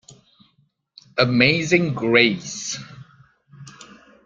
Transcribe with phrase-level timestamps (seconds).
[1.19, 2.79] Amazing Grace.